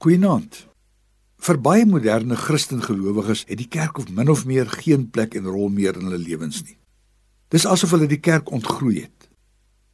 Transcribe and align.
Goeienaand. 0.00 0.54
Vir 1.44 1.58
baie 1.60 1.84
moderne 1.84 2.36
Christen 2.40 2.78
gelowiges 2.80 3.42
het 3.50 3.58
die 3.60 3.68
kerk 3.68 3.98
of 4.00 4.06
min 4.16 4.30
of 4.32 4.46
meer 4.48 4.70
geen 4.72 5.02
plek 5.12 5.34
en 5.36 5.44
rol 5.44 5.68
meer 5.68 5.98
in 5.98 6.06
hulle 6.08 6.20
lewens 6.22 6.62
nie. 6.64 6.78
Dis 7.52 7.66
asof 7.68 7.92
hulle 7.92 8.08
die 8.08 8.22
kerk 8.24 8.48
ontgroei 8.48 9.02
het. 9.02 9.26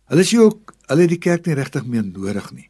Hulle 0.07 0.23
sê 0.23 0.39
ook 0.39 0.71
hulle 0.87 1.09
het 1.09 1.11
die 1.11 1.19
kerk 1.25 1.51
nie 1.51 1.57
regtig 1.59 1.91
meer 1.91 2.07
nodig 2.07 2.47
nie. 2.55 2.69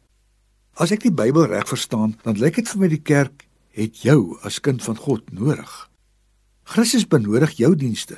As 0.81 0.95
ek 0.97 1.05
die 1.05 1.13
Bybel 1.13 1.45
reg 1.53 1.69
verstaan, 1.69 2.17
dan 2.25 2.41
lyk 2.41 2.57
dit 2.57 2.73
vir 2.73 2.81
my 2.81 2.91
die 2.95 3.01
kerk 3.11 3.45
het 3.83 4.01
jou 4.01 4.39
as 4.41 4.57
kind 4.57 4.81
van 4.81 4.97
God 4.97 5.29
nodig. 5.29 5.77
Christus 6.73 7.05
benodig 7.05 7.53
jou 7.61 7.75
dienste. 7.77 8.17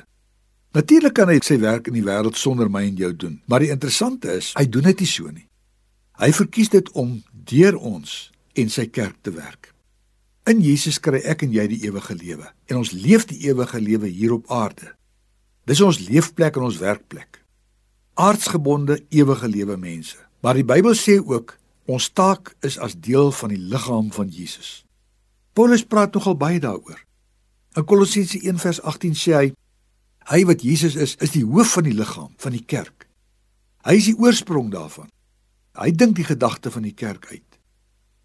Natuurlik 0.72 1.18
kan 1.20 1.28
hy 1.28 1.42
sy 1.44 1.60
werk 1.60 1.92
in 1.92 2.00
die 2.00 2.08
wêreld 2.08 2.40
sonder 2.40 2.72
my 2.72 2.86
en 2.88 2.96
jou 2.96 3.12
doen, 3.12 3.36
maar 3.44 3.60
die 3.60 3.74
interessante 3.76 4.32
is, 4.40 4.54
hy 4.56 4.64
doen 4.64 4.88
dit 4.94 5.04
nie 5.04 5.12
so 5.12 5.28
nie. 5.28 5.48
Hy 6.16 6.32
verkies 6.40 6.72
dit 6.72 6.94
om 6.96 7.18
deur 7.52 7.76
ons 7.76 8.30
en 8.54 8.70
sy 8.70 8.86
kerk 8.90 9.18
te 9.22 9.32
werk. 9.34 9.74
In 10.48 10.62
Jesus 10.64 10.98
kry 11.02 11.20
ek 11.28 11.44
en 11.44 11.52
jy 11.52 11.66
die 11.70 11.82
ewige 11.86 12.16
lewe 12.16 12.48
en 12.70 12.80
ons 12.80 12.92
leef 12.96 13.26
die 13.30 13.42
ewige 13.50 13.80
lewe 13.80 14.08
hier 14.08 14.34
op 14.34 14.50
aarde. 14.50 14.94
Dis 15.68 15.82
ons 15.84 16.00
leefplek 16.02 16.56
en 16.56 16.66
ons 16.70 16.80
werkplek. 16.80 17.42
Aardsgebonde 18.18 18.98
ewige 19.14 19.48
lewe 19.48 19.76
mense. 19.76 20.16
Maar 20.40 20.58
die 20.58 20.66
Bybel 20.66 20.96
sê 20.96 21.18
ook 21.20 21.56
ons 21.90 22.08
taak 22.16 22.54
is 22.66 22.78
as 22.78 22.96
deel 22.96 23.30
van 23.34 23.52
die 23.52 23.60
liggaam 23.60 24.10
van 24.14 24.28
Jesus. 24.32 24.84
Paulus 25.52 25.84
praat 25.84 26.14
nogal 26.14 26.36
baie 26.40 26.60
daaroor. 26.62 26.98
In 27.76 27.84
Kolossense 27.84 28.40
1:18 28.40 29.14
sê 29.14 29.34
hy 29.34 29.52
hy 30.30 30.44
wat 30.46 30.62
Jesus 30.62 30.94
is, 30.94 31.16
is 31.18 31.32
die 31.34 31.44
hoof 31.44 31.72
van 31.76 31.84
die 31.84 31.94
liggaam 31.94 32.32
van 32.36 32.52
die 32.52 32.64
kerk. 32.64 33.06
Hy 33.84 33.96
is 33.96 34.10
die 34.10 34.18
oorsprong 34.18 34.70
daarvan. 34.70 35.08
Hy 35.74 35.90
dink 35.90 36.16
die 36.16 36.26
gedagte 36.26 36.70
van 36.70 36.82
die 36.82 36.94
kerk 36.94 37.26
uit. 37.30 37.59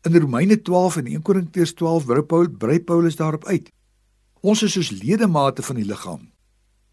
In 0.05 0.19
Romeine 0.19 0.61
12 0.61 0.95
en 0.95 1.05
1 1.05 1.21
Korintiërs 1.21 1.73
12 1.73 2.05
brei 2.05 2.21
Paul 2.21 2.49
brei 2.49 2.79
Paulus 2.79 3.15
daarop 3.15 3.45
uit. 3.45 3.71
Ons 4.45 4.61
is 4.61 4.75
soos 4.77 4.91
ledemate 4.93 5.63
van 5.65 5.79
die 5.79 5.85
liggaam. 5.85 6.27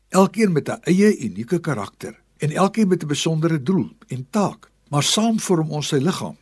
Elkeen 0.09 0.53
met 0.53 0.69
'n 0.69 0.81
eie 0.89 1.19
unieke 1.19 1.61
karakter 1.61 2.23
en 2.39 2.51
elkeen 2.51 2.89
met 2.89 3.03
'n 3.03 3.07
besondere 3.07 3.63
doel 3.63 3.91
en 4.07 4.27
taak, 4.31 4.71
maar 4.89 5.03
saam 5.03 5.41
vorm 5.41 5.71
ons 5.71 5.89
sy 5.89 5.97
liggaam. 5.97 6.37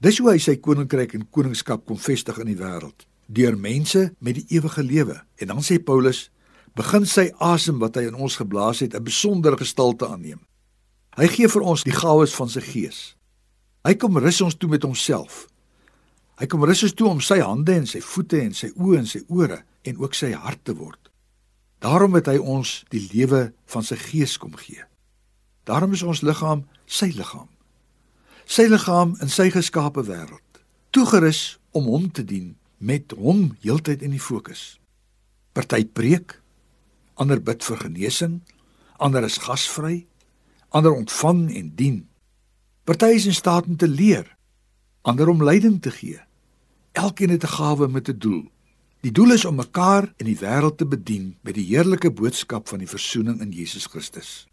Dis 0.00 0.18
hoe 0.18 0.30
hy 0.30 0.38
sy 0.38 0.56
koninkryk 0.56 1.14
en 1.14 1.30
koningskap 1.30 1.86
kom 1.86 1.98
vestig 1.98 2.38
in 2.38 2.46
die 2.46 2.58
wêreld, 2.58 3.06
deur 3.26 3.58
mense 3.58 4.14
met 4.18 4.34
die 4.34 4.46
ewige 4.48 4.82
lewe. 4.82 5.22
En 5.36 5.46
dan 5.46 5.62
sê 5.62 5.78
Paulus, 5.84 6.30
begin 6.74 7.06
sy 7.06 7.32
asem 7.38 7.78
wat 7.78 7.94
hy 7.94 8.02
in 8.02 8.14
ons 8.14 8.36
geblaas 8.36 8.80
het 8.80 8.94
'n 8.94 9.02
besondere 9.02 9.56
gestalte 9.56 10.08
aanneem. 10.08 10.40
Hy 11.16 11.26
gee 11.26 11.48
vir 11.48 11.62
ons 11.62 11.82
die 11.82 11.92
gawes 11.92 12.34
van 12.34 12.48
sy 12.48 12.60
gees. 12.60 13.16
Hy 13.84 13.94
kom 13.94 14.18
rus 14.18 14.40
ons 14.40 14.54
toe 14.56 14.68
met 14.68 14.82
homself 14.82 15.53
Hy 16.40 16.48
kom 16.50 16.64
rus 16.66 16.82
toe 16.94 17.08
om 17.12 17.20
sy 17.22 17.38
hande 17.38 17.76
en 17.78 17.86
sy 17.86 18.00
voete 18.02 18.40
en 18.42 18.54
sy 18.56 18.72
oë 18.74 18.98
en 18.98 19.06
sy 19.06 19.20
ore 19.30 19.60
en 19.86 20.00
ook 20.02 20.16
sy 20.18 20.32
hart 20.34 20.64
te 20.66 20.74
word. 20.74 20.98
Daarom 21.84 22.16
het 22.16 22.30
hy 22.32 22.38
ons 22.40 22.80
die 22.90 23.02
lewe 23.12 23.52
van 23.70 23.84
sy 23.86 23.98
gees 24.00 24.38
kom 24.40 24.54
gee. 24.56 24.82
Daarom 25.68 25.92
is 25.94 26.02
ons 26.02 26.24
liggaam 26.24 26.64
sy 26.86 27.10
liggaam. 27.14 27.50
Sy 28.44 28.66
liggaam 28.68 29.14
in 29.24 29.30
sy 29.32 29.50
geskape 29.52 30.02
wêreld, 30.08 30.60
toegerus 30.92 31.58
om 31.76 31.86
hom 31.92 32.10
te 32.12 32.24
dien 32.24 32.54
met 32.78 33.14
hom 33.16 33.54
heeltyd 33.62 34.02
in 34.04 34.16
die 34.16 34.22
fokus. 34.22 34.78
Party 35.54 35.84
preek, 35.86 36.38
ander 37.20 37.40
bid 37.40 37.62
vir 37.64 37.80
genesing, 37.84 38.40
ander 38.98 39.24
is 39.24 39.38
gasvry, 39.44 40.06
ander 40.74 40.96
ontvang 40.96 41.46
en 41.54 41.70
dien. 41.78 42.02
Party 42.84 43.14
is 43.16 43.28
in 43.30 43.36
staat 43.36 43.68
om 43.70 43.76
te 43.80 43.88
leer, 43.88 44.26
ander 45.04 45.28
om 45.28 45.44
leiding 45.44 45.80
te 45.84 45.92
gee. 45.94 46.20
Elkeen 46.94 47.30
het 47.30 47.42
'n 47.42 47.54
gawe 47.58 47.88
met 47.88 48.08
'n 48.08 48.18
doel. 48.18 48.44
Die 49.00 49.12
doel 49.12 49.32
is 49.32 49.44
om 49.44 49.54
mekaar 49.54 50.12
in 50.16 50.26
die 50.26 50.38
wêreld 50.38 50.76
te 50.76 50.86
bedien 50.86 51.36
met 51.40 51.54
die 51.54 51.64
heerlike 51.64 52.10
boodskap 52.10 52.68
van 52.68 52.78
die 52.78 52.88
verzoening 52.88 53.40
in 53.40 53.50
Jesus 53.50 53.86
Christus. 53.86 54.46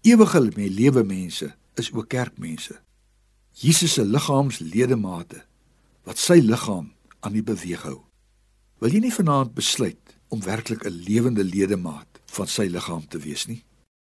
Ewige 0.00 0.40
lewe 0.54 1.04
mense 1.04 1.54
is 1.74 1.92
ook 1.92 2.08
kerkmense. 2.08 2.80
Jesus 3.50 3.92
se 3.92 4.04
liggaamsledemate 4.04 5.44
wat 6.02 6.18
sy 6.18 6.40
liggaam 6.42 6.92
aan 7.20 7.32
die 7.32 7.42
beweeg 7.42 7.82
hou. 7.82 8.00
Wil 8.78 8.92
jy 8.92 8.98
nie 8.98 9.14
vanaand 9.14 9.54
besluit 9.54 10.16
om 10.28 10.42
werklik 10.42 10.84
'n 10.84 11.02
lewende 11.08 11.44
ledemaat 11.44 12.20
van 12.26 12.46
sy 12.46 12.62
liggaam 12.62 13.08
te 13.08 13.18
wees 13.18 13.46
nie? 13.46 13.64